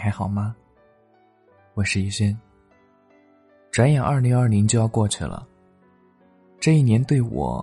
[0.00, 0.56] 还好吗？
[1.74, 2.34] 我是逸轩。
[3.70, 5.46] 转眼二零二零就要过去了，
[6.58, 7.62] 这一年对我，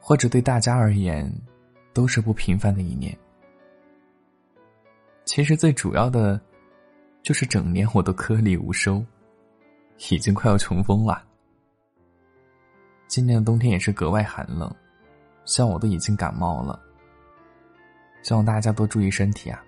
[0.00, 1.28] 或者对大家而言，
[1.92, 3.12] 都是不平凡的一年。
[5.24, 6.40] 其实最主要的，
[7.24, 9.04] 就是整年我都颗粒无收，
[10.10, 11.24] 已经快要穷疯了。
[13.08, 14.72] 今年的冬天也是格外寒冷，
[15.44, 16.80] 像我都已经感冒了。
[18.22, 19.60] 希望大家多注意身体啊！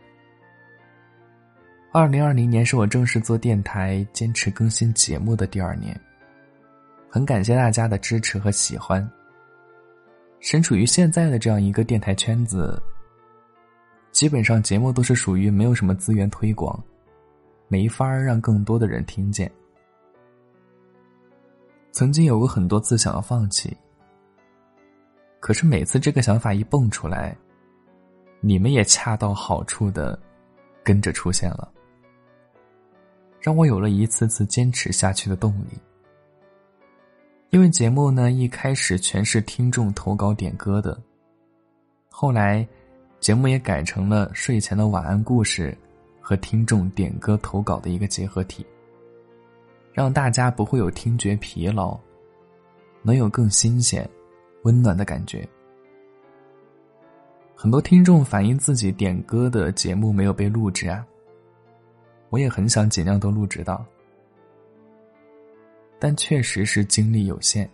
[1.96, 5.98] 二零二零年是我正式做电台、坚持更新节目的第二年，
[7.08, 9.08] 很感谢大家的支持和喜欢。
[10.40, 12.82] 身处于现在的这样一个电台圈子，
[14.10, 16.82] 基本上节目都是属于没有什么资源推广，
[17.68, 19.48] 没法让更多的人听见。
[21.92, 23.72] 曾经有过很多次想要放弃，
[25.38, 27.36] 可是每次这个想法一蹦出来，
[28.40, 30.18] 你们也恰到好处的
[30.82, 31.72] 跟着出现了，
[33.44, 35.78] 让我有了一次次坚持下去的动力。
[37.50, 40.98] 因为节目呢一开始全是听众投稿点歌的，
[42.08, 42.66] 后来
[43.20, 45.76] 节目也改成了睡前的晚安故事
[46.22, 48.64] 和听众点歌投稿的一个结合体，
[49.92, 52.00] 让大家不会有听觉疲劳，
[53.02, 54.08] 能有更新鲜、
[54.62, 55.46] 温暖的感觉。
[57.54, 61.06] 很多听众反映自己点歌的节目没有被录制啊，
[62.34, 63.86] 我也很想尽量都录制到，
[66.00, 67.70] 但确实是精力有限。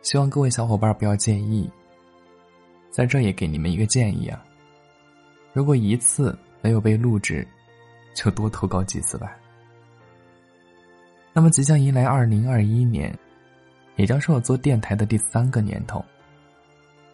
[0.00, 1.70] 希望各位小伙伴不要介意，
[2.90, 4.42] 在这也给你们一个建议啊，
[5.52, 7.46] 如果一次没有被录制，
[8.14, 9.36] 就多投稿几次吧。
[11.34, 13.14] 那么即将迎来二零二一年，
[13.96, 16.02] 也将是我做电台的第三个年头。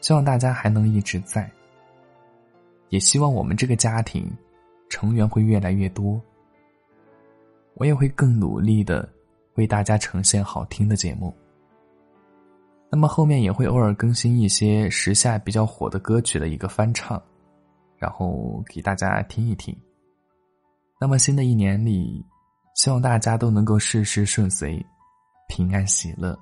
[0.00, 1.50] 希望大家还能一直在，
[2.90, 4.30] 也希望我们这个家庭
[4.94, 6.20] 成员会越来越多。
[7.74, 9.12] 我也会更努力的
[9.56, 11.34] 为大家呈现好听的节目。
[12.92, 17.20] 那么后面也会偶尔更新一些时下比较火的歌曲的一个翻唱，
[17.98, 19.76] 然后给大家听一听。
[21.00, 22.24] 那么新的一年里，
[22.76, 24.80] 希望大家都能够事事顺遂，
[25.48, 26.38] 平安喜乐。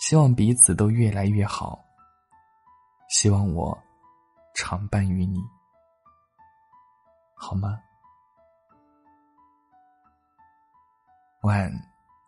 [0.00, 1.84] 希望彼此都越来越好。
[3.10, 3.78] 希望我
[4.54, 5.38] 常伴于你，
[7.42, 7.80] 好吗？
[11.40, 11.72] 晚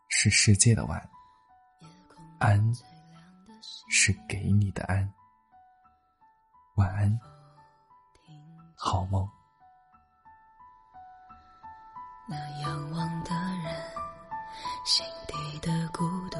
[0.08, 1.10] 是世界的晚，
[2.38, 2.72] 安
[3.90, 5.12] 是给你的安。
[6.76, 7.20] 晚安，
[8.74, 9.28] 好梦。
[12.26, 13.84] 那仰望的人，
[14.86, 16.38] 心底的孤独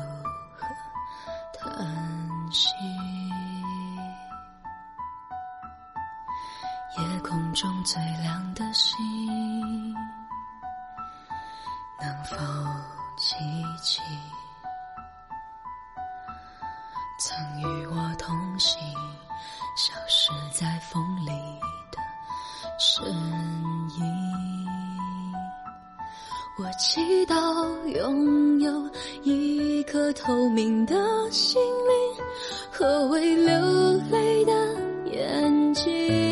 [7.53, 8.97] 中最亮的星，
[12.01, 12.37] 能否
[13.19, 13.37] 记
[13.83, 14.01] 起
[17.19, 18.81] 曾与我同行、
[19.77, 21.29] 消失在风里
[21.91, 21.99] 的
[22.79, 23.05] 身
[23.99, 24.33] 影？
[26.59, 27.35] 我祈祷
[27.89, 28.91] 拥有
[29.23, 30.95] 一颗透明的
[31.31, 32.25] 心灵
[32.71, 33.55] 和会流
[34.11, 34.53] 泪的
[35.11, 36.32] 眼睛。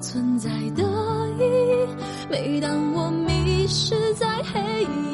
[0.00, 0.82] 存在的
[1.38, 1.88] 意义，
[2.30, 4.60] 每当我迷失在黑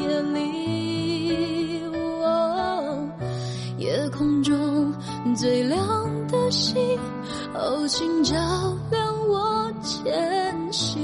[0.02, 1.82] 夜里，
[2.22, 3.08] 哦，
[3.78, 4.92] 夜空中
[5.34, 5.80] 最亮
[6.28, 6.76] 的星，
[7.54, 8.34] 哦，请照
[8.90, 11.03] 亮我前行。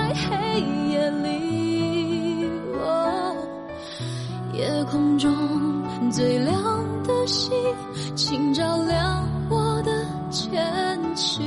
[8.15, 9.91] 请照亮我的
[10.31, 11.45] 前行。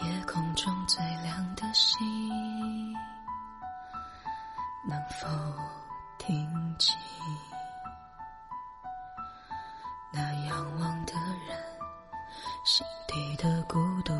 [0.00, 1.98] 夜空中最亮的星，
[4.88, 5.26] 能否
[6.18, 6.48] 听
[6.78, 6.96] 清
[10.12, 11.12] 那仰望的
[11.48, 11.56] 人？
[12.64, 14.12] 心底的孤独